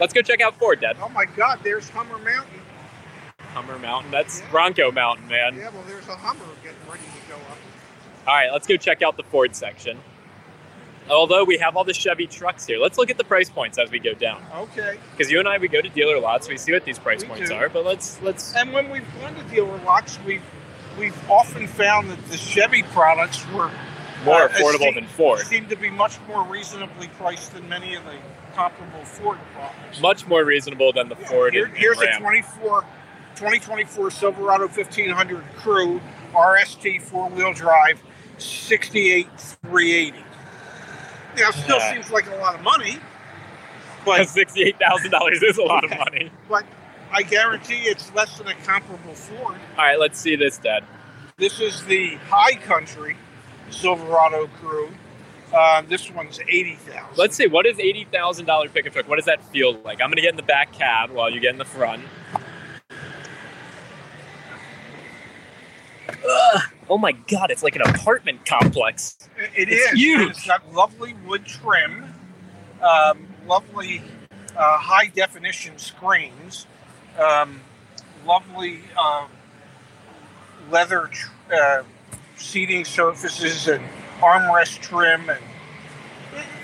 [0.00, 0.96] Let's go check out Ford, Dad.
[1.00, 1.60] Oh my God!
[1.62, 2.60] There's Hummer Mountain.
[3.52, 4.10] Hummer Mountain.
[4.10, 5.54] That's Bronco Mountain, man.
[5.56, 7.58] Yeah, well, there's a Hummer getting ready to go up.
[8.26, 9.98] All right, let's go check out the Ford section.
[11.08, 13.90] Although we have all the Chevy trucks here, let's look at the price points as
[13.90, 14.42] we go down.
[14.56, 14.98] Okay.
[15.10, 17.28] Because you and I, we go to dealer lots, we see what these price We
[17.28, 17.54] points do.
[17.56, 17.68] are.
[17.68, 20.42] But let's let's And when we've gone to dealer lots, we've
[20.98, 23.70] we've often found that the Chevy products were
[24.24, 25.40] more affordable than Ford.
[25.40, 28.14] Seem to be much more reasonably priced than many of the
[28.54, 30.00] comparable Ford products.
[30.00, 32.20] Much more reasonable than the Yeah, Ford here- and, and here's a Ram.
[32.20, 32.84] 24,
[33.36, 36.00] 2024 Silverado 1500 Crew
[36.34, 38.00] RST four wheel drive,
[38.38, 40.18] 68 380.
[41.36, 41.92] Now, it still Yeah.
[41.92, 42.98] seems like a lot of money,
[44.04, 46.30] but Sixty-eight thousand dollars is a lot of money.
[46.48, 46.64] but
[47.12, 49.56] I guarantee it's less than a comparable Ford.
[49.78, 50.84] All right, let's see this, Dad.
[51.36, 53.16] This is the High Country
[53.70, 54.90] Silverado Crew.
[55.52, 57.16] Uh, this one's eighty thousand.
[57.16, 57.46] Let's see.
[57.46, 59.08] What is eighty thousand dollar pickup truck?
[59.08, 60.00] What does that feel like?
[60.00, 62.02] I'm gonna get in the back cab while you get in the front.
[66.08, 66.62] Ugh.
[66.88, 69.16] Oh my god, it's like an apartment complex.
[69.56, 69.98] It It's is.
[69.98, 70.30] huge.
[70.30, 72.12] It's got lovely wood trim,
[72.82, 74.02] um, lovely
[74.56, 76.66] uh, high definition screens,
[77.18, 77.60] um,
[78.26, 79.26] lovely uh,
[80.70, 81.82] leather tr- uh,
[82.36, 83.84] seating surfaces and
[84.18, 85.40] armrest trim, and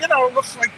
[0.00, 0.72] you know it looks like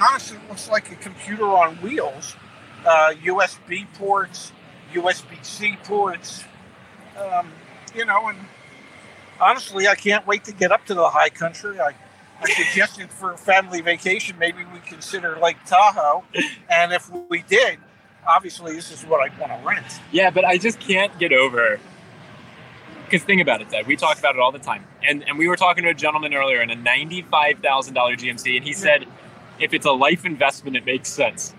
[0.00, 2.36] honestly it looks like a computer on wheels.
[2.84, 4.52] Uh, USB ports,
[4.94, 6.44] USB C ports,
[7.18, 7.52] um,
[7.94, 8.38] you know, and
[9.40, 11.80] honestly, I can't wait to get up to the high country.
[11.80, 11.94] I,
[12.40, 16.24] I suggested for a family vacation, maybe we consider Lake Tahoe.
[16.70, 17.78] And if we did,
[18.26, 20.00] obviously, this is what I'd want to rent.
[20.12, 21.78] Yeah, but I just can't get over.
[23.10, 23.88] Because think about it, Dad.
[23.88, 26.32] We talk about it all the time, and and we were talking to a gentleman
[26.32, 29.04] earlier in a ninety-five thousand dollar GMC, and he said,
[29.58, 31.52] if it's a life investment, it makes sense.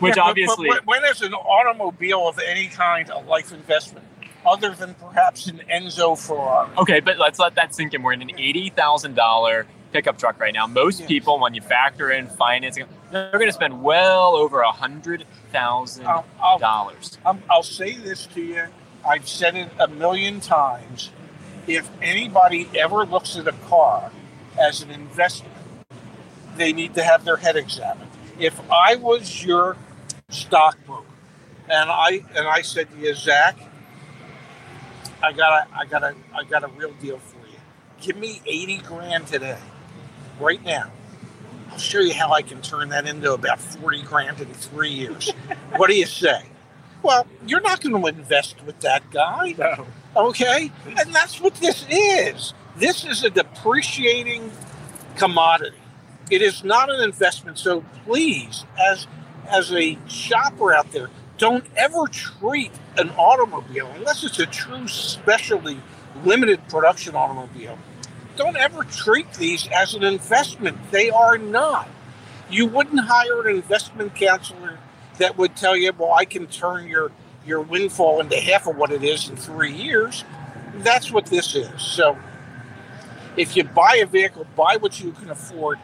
[0.00, 4.06] Which Yeah, but- but obviously, when- is an automobile of any kind a life investment,
[4.44, 6.68] other than perhaps an Enzo Ferrari?
[6.78, 8.02] okay, but let's let that sink in.
[8.02, 10.66] We're in an eighty thousand dollar pickup truck right now.
[10.66, 11.08] Most Yes.
[11.08, 16.06] people, when you factor in financing, they're going to spend well over a hundred thousand
[16.58, 17.18] dollars.
[17.48, 18.66] I'll say this to you.
[19.06, 21.10] I've said it a million times.
[21.66, 24.10] If anybody ever looks at a car
[24.58, 25.54] as an investment,
[26.56, 28.10] they need to have their head examined.
[28.38, 29.76] If I was your
[30.30, 31.04] stockbroker
[31.70, 33.58] and I and I said to you, Zach,
[35.22, 37.58] I got a I got a I got a real deal for you.
[38.00, 39.58] Give me 80 grand today,
[40.40, 40.90] right now.
[41.70, 45.30] I'll show you how I can turn that into about 40 grand in three years.
[45.76, 46.42] what do you say?
[47.02, 49.86] Well, you're not going to invest with that guy, No.
[50.16, 50.70] okay?
[50.86, 52.54] And that's what this is.
[52.76, 54.50] This is a depreciating
[55.16, 55.76] commodity.
[56.30, 57.58] It is not an investment.
[57.58, 59.06] So please, as
[59.48, 61.08] as a shopper out there,
[61.38, 65.80] don't ever treat an automobile unless it's a true specialty
[66.24, 67.78] limited production automobile.
[68.36, 70.76] Don't ever treat these as an investment.
[70.90, 71.88] They are not.
[72.50, 74.78] You wouldn't hire an investment counselor
[75.18, 77.12] that would tell you, "Well, I can turn your
[77.46, 80.24] your windfall into half of what it is in three years."
[80.76, 81.80] That's what this is.
[81.80, 82.16] So,
[83.36, 85.78] if you buy a vehicle, buy what you can afford,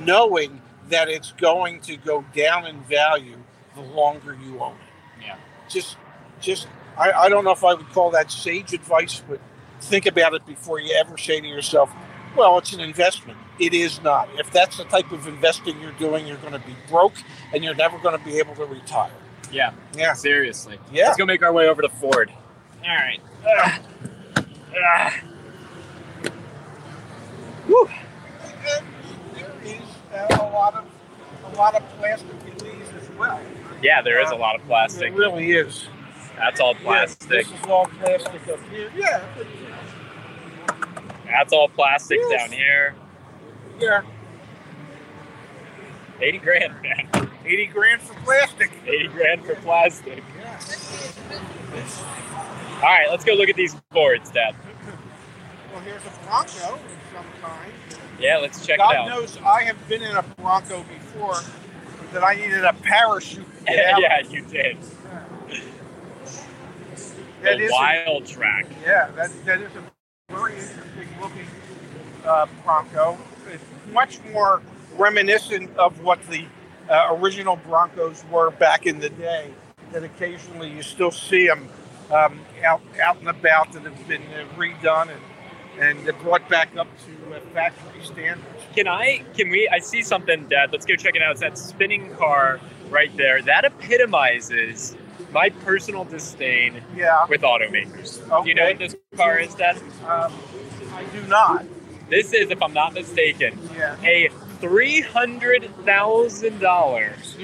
[0.00, 3.36] knowing that it's going to go down in value
[3.74, 5.26] the longer you own it.
[5.26, 5.36] Yeah.
[5.68, 5.96] Just,
[6.40, 9.40] just, I, I don't know if I would call that sage advice, but
[9.80, 11.90] think about it before you ever say to yourself,
[12.38, 13.36] well, it's an investment.
[13.58, 14.28] It is not.
[14.38, 17.14] If that's the type of investing you're doing, you're going to be broke
[17.52, 19.10] and you're never going to be able to retire.
[19.50, 19.72] Yeah.
[19.96, 20.12] Yeah.
[20.14, 20.78] Seriously.
[20.92, 21.06] Yeah.
[21.06, 22.30] Let's go make our way over to Ford.
[22.84, 23.20] All right.
[23.44, 24.44] Ugh.
[24.94, 25.12] Ugh.
[27.68, 27.88] Woo.
[29.34, 29.80] There is
[30.14, 30.84] uh, a lot of
[31.52, 33.40] a lot of plastic in these as well.
[33.82, 35.12] Yeah, there is a lot of plastic.
[35.12, 35.86] It really is.
[36.36, 37.28] That's all Yeah, plastic.
[37.28, 38.90] this is all plastic up here.
[38.96, 39.22] Yeah.
[41.28, 42.40] That's all plastic Yes.
[42.50, 42.94] down here.
[43.80, 44.02] Yeah.
[46.20, 47.30] 80 grand, man.
[47.44, 48.70] 80 grand for plastic.
[48.86, 50.22] 80 grand for plastic.
[50.38, 50.58] Yeah.
[52.76, 54.54] All right, let's go look at these boards, Dad.
[55.72, 56.80] Well, here's a Bronco of
[57.14, 57.72] some kind.
[58.18, 59.08] Yeah, let's check God it out.
[59.08, 61.36] God knows I have been in a Bronco before
[62.12, 64.00] that I needed a parachute to get out.
[64.00, 64.76] yeah, you did.
[67.42, 68.66] That the is a- Wildtrak.
[68.84, 71.46] Yeah, that, that is a very interesting looking
[72.24, 73.18] uh, Bronco.
[73.50, 74.62] It's much more
[74.96, 76.44] reminiscent of what the
[76.90, 79.52] uh, original Broncos were back in the day.
[79.92, 81.68] That occasionally you still see them
[82.12, 85.22] um, out out and about that have been uh, redone and
[86.06, 88.44] and brought back up to uh, factory standards.
[88.74, 89.22] Can I?
[89.36, 89.68] Can we?
[89.68, 90.70] I see something, Dad.
[90.72, 91.32] Let's go check it out.
[91.32, 93.40] It's that spinning car right there.
[93.42, 94.96] That epitomizes
[95.32, 98.18] my personal disdain Yeah, with automakers.
[98.42, 99.78] Do you know what this car is, Dad?
[100.06, 100.32] um,
[100.98, 101.64] I do not.
[102.10, 103.96] This is, if I'm not mistaken, Yeah.
[104.02, 104.28] a
[104.60, 107.36] three hundred thousand dollars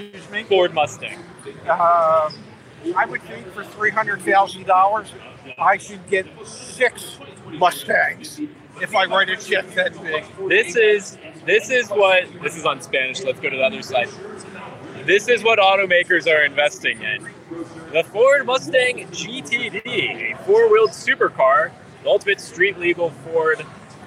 [0.49, 1.19] Ford Mustang.
[1.69, 2.35] Um,
[2.97, 5.13] I would think for three hundred thousand dollars,
[5.59, 8.41] I should get six Mustangs
[8.83, 10.25] if I write a check that big.
[10.49, 13.23] This is this is what this is on Spanish.
[13.23, 14.09] Let's go to the other side.
[15.05, 17.29] This is what automakers are investing in.
[17.93, 21.71] The Ford Mustang GTD, a four-wheeled supercar,
[22.05, 23.65] the ultimate street legal Ford,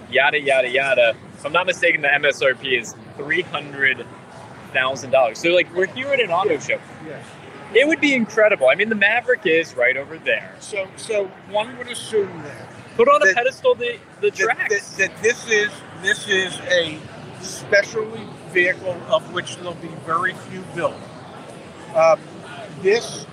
[0.10, 1.16] yada yada yada.
[1.34, 4.06] If I'm not mistaken, the MSRP is three hundred
[4.72, 5.40] thousand dollars.
[5.40, 6.80] So like we're here at an auto show.
[7.06, 7.26] Yes.
[7.74, 8.70] It would be incredible.
[8.70, 10.56] I mean, the Maverick is right over there.
[10.62, 15.22] So, so one would assume that Put on a pedestal the the that, that, that
[15.22, 16.98] this is this is a
[17.42, 20.96] specialty vehicle of which there'll be very few built.
[21.96, 22.20] Um,
[22.82, 23.28] this,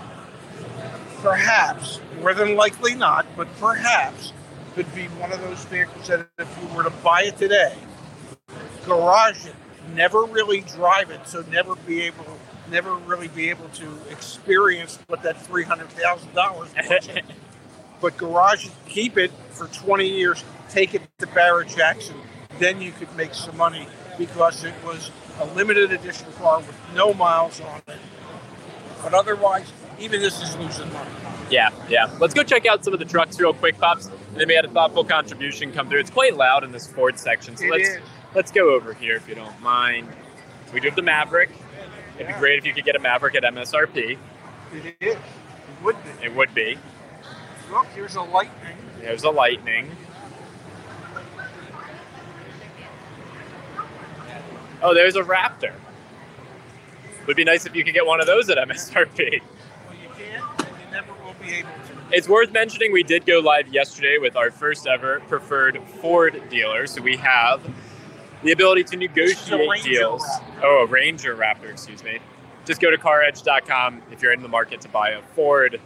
[1.23, 4.35] perhaps, more than likely not, but perhaps,
[4.75, 7.77] could be one of those vehicles that if you were to buy it today,
[8.85, 9.55] garage it,
[9.95, 12.27] never really drive it, so never be able,
[12.71, 17.09] never really be able to experience what that three hundred thousand dollars was.
[18.01, 22.17] but garage it, keep it for 20 years, take it to Barrett Jackson,
[22.59, 23.87] then you could make some money
[24.19, 25.11] because it was
[25.41, 27.99] a limited edition car with no miles on it.
[29.03, 31.11] But otherwise, even this is losing money.
[31.51, 32.11] Yeah, yeah.
[32.21, 34.11] Let's go check out some of the trucks real quick, pops.
[34.35, 36.01] They had a thoughtful contribution come through.
[36.01, 37.99] It's quite loud in this Ford section, so It let's is.
[38.35, 40.09] let's go over here if you don't mind.
[40.73, 41.51] We do have the Maverick.
[42.17, 44.19] It'd be great if you could get a Maverick at MSRP.
[44.73, 45.15] It is.
[45.15, 45.19] It
[45.83, 46.25] would be.
[46.25, 46.79] It would be.
[47.71, 48.77] Look, here's a Lightning.
[49.01, 49.91] There's a Lightning.
[54.83, 55.73] Oh, there's a Raptor.
[57.27, 59.41] Would be nice if you could get one of those at MSRP.
[61.45, 62.17] Be able to.
[62.17, 66.87] It's worth mentioning we did go live yesterday with our first ever preferred Ford dealer.
[66.87, 67.61] So we have
[68.43, 70.23] the ability to negotiate deals.
[70.23, 70.63] Raptor.
[70.63, 72.19] Oh, a Ranger Raptor, excuse me.
[72.67, 75.81] Just go to caredge.com if you're in the market to buy a Ford.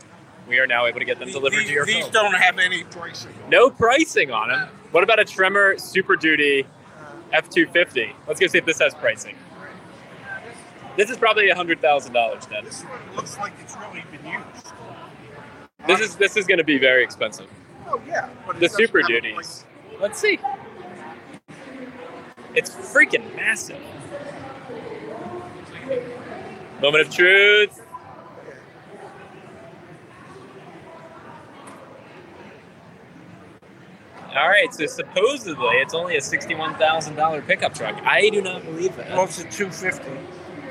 [0.49, 2.13] We are now able to get them delivered these, to your these home.
[2.13, 3.33] don't have any pricing.
[3.49, 4.69] No pricing on them.
[4.93, 6.67] What about a Tremor Super Duty
[7.33, 8.13] F250?
[8.27, 9.37] Let's go see if this has pricing.
[10.97, 12.65] This is probably $100,000, Dad.
[12.65, 14.73] This one looks like it's really been used.
[15.87, 17.47] This is this is going to be very expensive.
[17.87, 19.65] Oh yeah, but The Super Duties.
[20.01, 20.39] Let's see.
[22.55, 23.81] It's freaking massive.
[26.83, 27.81] Moment of truth.
[34.35, 37.97] All right, so supposedly it's only a sixty-one thousand dollar pickup truck.
[38.05, 39.11] I do not believe that.
[39.11, 40.05] Well, it's a 250.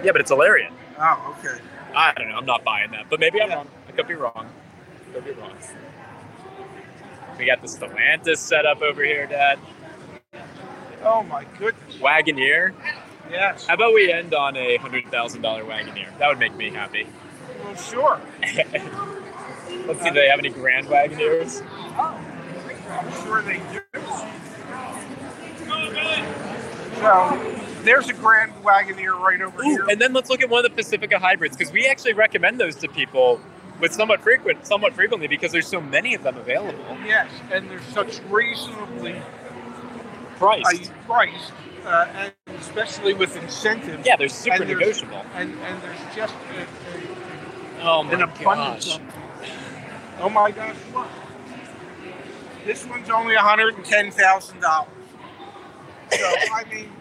[0.06, 0.72] yeah, but it's a Lariat.
[1.00, 1.60] Oh, okay.
[1.96, 2.36] I don't know.
[2.38, 3.56] I'm not buying that, but maybe I'm Yeah.
[3.56, 3.68] wrong.
[3.88, 4.48] I could be wrong.
[5.14, 5.34] Could be.
[7.38, 9.60] We got the Stellantis set up over here, Dad.
[11.04, 11.98] Oh my goodness.
[11.98, 12.74] Wagoneer.
[13.30, 13.68] Yes.
[13.68, 16.18] How about we end on a hundred thousand dollar Wagoneer?
[16.18, 17.08] That would make me happy.
[17.64, 18.20] Well, sure.
[18.42, 20.10] Let's see.
[20.10, 21.64] Do they have any Grand Wagoneers?
[21.98, 22.20] Oh,
[22.90, 23.82] I'm sure they do.
[26.96, 29.86] So there's a Grand Wagoneer right over here.
[29.90, 32.76] And then let's look at one of the Pacifica hybrids because we actually recommend those
[32.78, 33.40] to people
[33.80, 36.98] with somewhat frequent, somewhat frequently because there's so many of them available.
[37.06, 39.22] yes, and they're such reasonably
[40.38, 40.92] Priced.
[41.06, 41.52] priced,
[41.86, 44.06] uh, and especially with incentives.
[44.06, 45.24] yeah, they're super and negotiable.
[45.36, 46.68] And, and there's just a,
[47.82, 49.02] Oh a, my an abundance of.
[50.20, 51.08] Oh my gosh, what?
[52.66, 54.88] This one's only $110,000.
[56.12, 56.18] So,
[56.54, 56.92] I mean,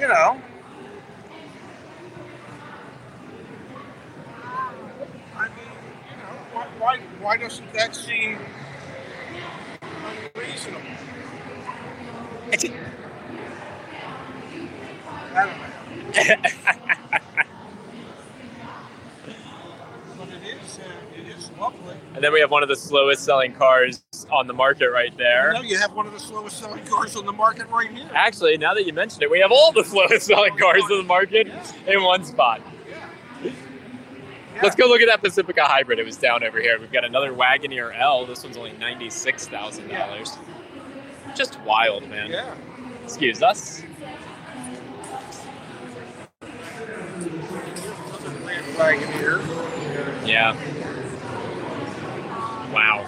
[0.00, 0.40] you know.
[5.36, 5.58] I mean,
[6.10, 8.38] you know, why, why, why doesn't that seem
[10.34, 10.80] unreasonable?
[15.34, 16.50] I don't know.
[20.16, 20.82] But it is, uh,
[21.16, 21.96] it is lovely.
[22.14, 25.52] And then we have one of the slowest selling cars on the market right there.
[25.54, 28.08] No, you have one of the slowest selling cars on the market right here.
[28.14, 31.02] Actually, now that you mention it, we have all the slowest selling cars on the
[31.04, 31.48] market
[31.86, 32.60] in one spot.
[34.62, 35.98] Let's go look at that Pacifica hybrid.
[35.98, 36.78] It was down over here.
[36.80, 38.24] We've got another Wagoneer L.
[38.26, 40.36] This one's only ninety-six thousand dollars.
[41.34, 42.30] Just wild, man.
[42.30, 42.54] Yeah.
[43.02, 43.82] Excuse us.
[48.76, 49.40] Wagoneer.
[50.26, 50.54] Yeah.
[52.72, 53.06] Wow.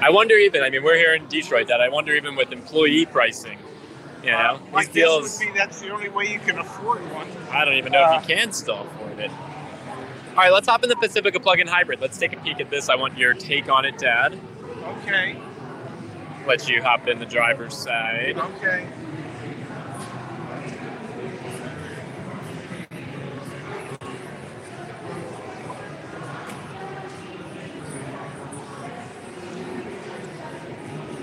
[0.00, 0.62] I wonder even.
[0.62, 1.68] I mean, we're here in Detroit.
[1.68, 3.58] That I wonder even with employee pricing.
[4.22, 5.38] You know, My these deals.
[5.38, 7.28] would be that's the only way you can afford one.
[7.50, 9.30] I don't even know Uh, if you can still afford it.
[10.38, 12.00] All right, let's hop in the Pacifica plug-in hybrid.
[12.00, 12.88] Let's take a peek at this.
[12.88, 14.38] I want your take on it, Dad.
[15.02, 15.36] Okay.
[16.46, 18.38] Let you hop in the driver's side.
[18.38, 18.86] Okay.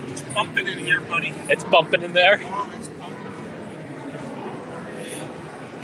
[0.09, 1.33] It's bumping in here, buddy.
[1.47, 2.41] It's bumping in there.
[2.43, 2.69] Oh.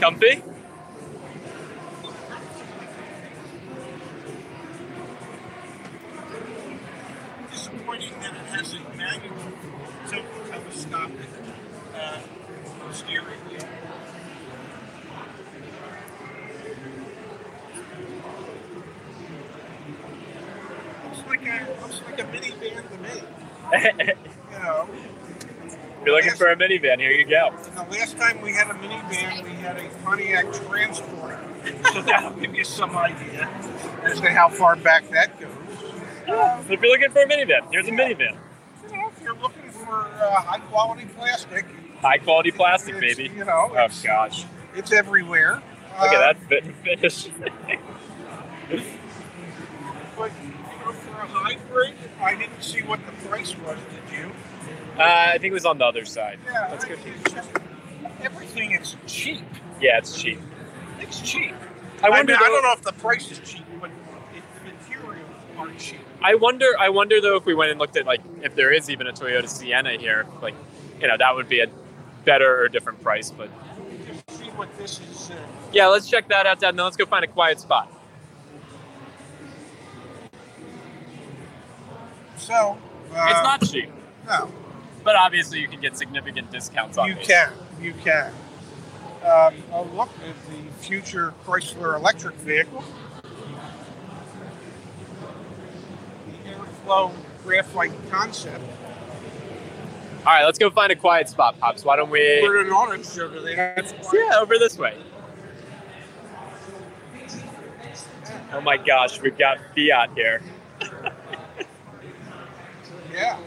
[0.00, 0.42] Comfy?
[7.50, 9.36] Disappointing that it has a manual
[10.08, 11.28] tilt telescopic
[11.94, 12.18] uh,
[12.90, 13.68] steering wheel.
[21.04, 21.48] Looks like a
[21.82, 23.14] looks like a minivan to me.
[24.52, 24.88] You know,
[26.04, 26.98] You're looking for a minivan.
[26.98, 27.52] Here you go.
[27.74, 31.38] the last time we had a minivan, we had a Pontiac Transporter.
[31.92, 33.48] So that'll give you some idea
[34.02, 35.50] as to how far back that goes.
[36.28, 38.36] Uh, So if you're looking for a minivan, here's a minivan.
[38.90, 41.64] you know, if you're looking for uh, high quality plastic,
[42.00, 43.32] High quality plastic, it's, baby.
[43.34, 44.44] You know, Oh it's, gosh.
[44.74, 45.62] it's everywhere.
[46.00, 47.28] Look Uh, at that fit and finish.
[50.16, 50.48] But you
[50.84, 53.78] know, for a hybrid, I didn't see what the price was.
[54.10, 54.32] Did you?
[54.98, 56.38] Uh, I think it was on the other side.
[56.44, 56.98] Yeah, That's good.
[58.22, 59.40] everything is cheap.
[59.80, 60.40] Yeah, it's cheap.
[61.00, 61.54] It's cheap.
[62.02, 62.32] I I, wonder.
[62.32, 63.90] mean, I don't know if the price is cheap, but
[64.34, 65.28] it, the materials
[65.58, 66.00] are cheap.
[66.22, 66.66] I wonder.
[66.78, 69.12] I wonder though if we went and looked at like if there is even a
[69.12, 70.54] Toyota Sienna here, like
[71.00, 71.66] you know that would be a
[72.24, 73.30] better or different price.
[73.30, 73.48] But
[74.28, 75.30] see what this is.
[75.30, 75.36] Uh,
[75.72, 76.74] yeah, let's check that out, Dad.
[76.76, 77.88] Now let's go find a quiet spot.
[82.36, 82.76] so
[83.14, 83.90] uh, it's not cheap,
[84.26, 84.50] No,
[85.04, 87.22] but obviously you can get significant discounts on you it.
[87.22, 87.52] can.
[87.80, 88.32] You can.
[89.24, 92.82] Um, oh, look at the future Chrysler electric vehicle.
[96.26, 97.12] The Airflow
[97.44, 98.64] graphite concept.
[100.24, 101.84] All right, let's go find a quiet spot, pops.
[101.84, 102.40] Why don't we?
[102.42, 103.54] We're an auto show today.
[104.12, 104.96] Yeah, over this way.
[108.52, 110.42] Oh my gosh, we've got Fiat here.
[113.12, 113.38] Yeah.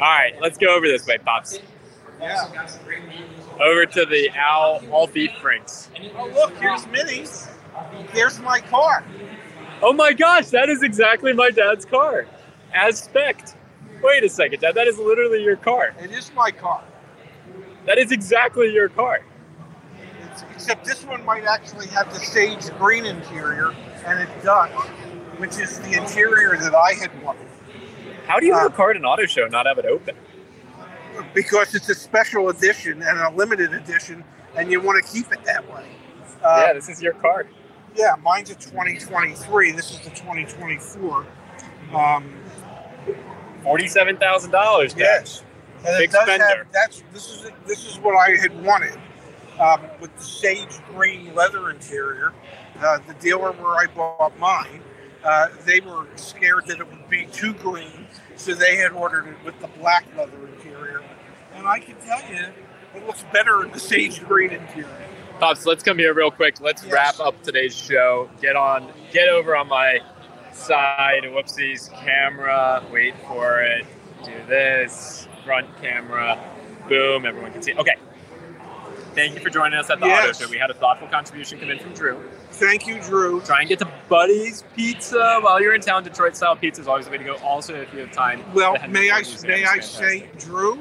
[0.00, 1.60] All right, let's go over this way, pops.
[2.18, 2.50] Yeah.
[3.60, 5.90] Over to the Al All Beef Franks.
[6.16, 7.48] Oh, look, here's Minnie's.
[8.12, 9.04] Here's my car.
[9.82, 12.26] Oh my gosh, that is exactly my dad's car,
[12.74, 13.08] as.
[14.02, 14.74] Wait a second, Dad.
[14.74, 15.94] That is literally your car.
[16.00, 16.82] It is my car.
[17.84, 19.20] That is exactly your car.
[20.32, 23.74] It's, except this one might actually have the sage green interior,
[24.06, 24.70] and it does,
[25.36, 27.49] which is the interior that I had wanted.
[28.30, 30.14] How do you have Uh, at an auto show and not have it open?
[31.34, 34.22] Because it's a special edition and a limited edition
[34.54, 35.84] and you want to keep it that way.
[36.40, 37.46] Uh, yeah, this is your car.
[37.96, 39.72] yeah, mine's a 2023.
[39.72, 41.26] This is the 2024.
[41.92, 42.32] Um,
[43.64, 44.94] Forty-seven thousand dollars.
[44.96, 45.42] yes,
[45.84, 46.44] and Big spender.
[46.44, 46.66] have.
[46.72, 48.96] That's this is this is what I had wanted
[49.58, 52.32] um, with the sage green leather interior.
[52.80, 54.80] Uh, the dealer where I bought mine,
[55.24, 58.06] uh, they were scared that it would be too green,
[58.36, 61.02] so they had ordered it with the black leather interior.
[61.54, 62.46] And I can tell you,
[62.94, 64.88] it looks better in the sage green interior.
[65.38, 66.60] Pops, let's come here real quick.
[66.60, 66.92] Let's Yes.
[66.92, 68.28] wrap up today's show.
[68.42, 70.00] Get on, get over on my
[70.52, 71.22] side.
[71.24, 72.82] Whoopsies, camera.
[72.92, 73.86] Wait for it.
[74.24, 75.26] Do this.
[75.44, 76.38] Front camera.
[76.88, 77.24] Boom.
[77.24, 77.74] Everyone can see.
[77.74, 77.94] Okay.
[79.14, 80.24] Thank you for joining us at the Yes.
[80.40, 80.50] auto show.
[80.50, 82.22] We had a thoughtful contribution come in from Drew.
[82.52, 83.40] Thank you, Drew.
[83.40, 86.04] Try and get to Buddy's Pizza while you're in town.
[86.04, 87.34] Detroit style pizza is always the way to go.
[87.36, 88.42] Also, if you have time.
[88.54, 90.78] Well, may I may I say, Drew,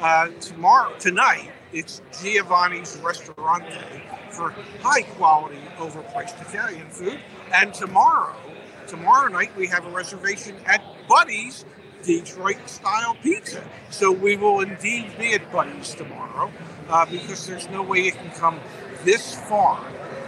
[0.00, 4.52] uh, tomorrow tonight it's Giovanni's Ristorante for
[4.82, 7.20] high quality, overpriced Italian food,
[7.54, 8.34] and tomorrow,
[8.88, 11.64] tomorrow night we have a reservation at Buddy's
[12.02, 13.62] Detroit style pizza.
[13.90, 16.50] So we will indeed be at Buddy's tomorrow
[16.88, 18.60] uh, because there's no way you can come
[19.04, 19.84] this far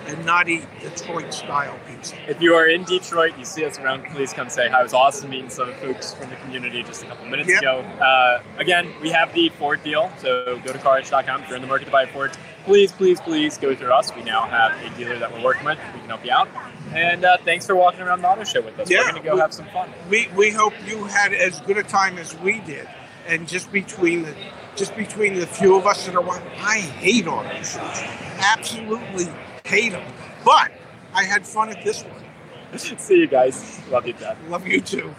[0.07, 2.17] and not eat Detroit style pizza.
[2.29, 4.81] If you are in Detroit, you see us around, please come say hi.
[4.81, 7.59] It was awesome meeting some folks from the community just a couple minutes Yep.
[7.63, 7.81] ago.
[7.81, 11.69] Uh, again, we have the Ford deal, so go to caredge.com if you're in the
[11.69, 12.37] market to buy a Ford.
[12.65, 14.15] Please, please, please go through us.
[14.15, 15.79] We now have a dealer that we're working with.
[15.95, 16.49] We can help you out.
[16.93, 18.89] And uh, thanks for walking around the auto show with us.
[18.89, 19.91] Yeah, we're going to go we- have some fun.
[20.09, 22.89] we we hope you had as good a time as we did
[23.27, 24.35] and just between the
[24.77, 28.03] just between the few of us that are watching i hate auto shows
[28.41, 29.27] absolutely
[29.65, 30.13] hate them
[30.45, 30.73] but
[31.15, 33.81] i had fun at this one see you guys.
[33.91, 34.37] Love you, Dad.
[34.49, 35.15] love you too